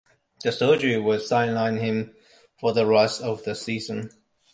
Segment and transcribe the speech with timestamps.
[0.43, 2.15] The surgery would sideline him
[2.59, 4.09] for the rest of the season.